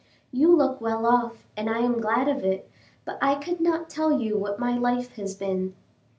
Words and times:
You 0.31 0.55
look 0.55 0.81
well 0.81 1.05
off, 1.05 1.45
and 1.55 1.69
I 1.69 1.77
am 1.81 2.01
glad 2.01 2.27
of 2.27 2.43
it, 2.43 2.67
but 3.05 3.19
I 3.21 3.35
could 3.35 3.61
not 3.61 3.87
tell 3.87 4.19
you 4.19 4.35
what 4.35 4.57
my 4.57 4.75
life 4.75 5.11
has 5.17 5.35
been. 5.35 5.75